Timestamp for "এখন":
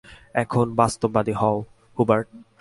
0.33-0.65